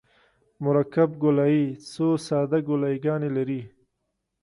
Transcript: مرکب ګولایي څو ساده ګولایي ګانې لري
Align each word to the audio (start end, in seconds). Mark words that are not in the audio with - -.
مرکب 0.63 1.09
ګولایي 1.23 1.65
څو 1.91 2.07
ساده 2.27 2.59
ګولایي 2.67 2.97
ګانې 3.05 3.29
لري 3.37 3.61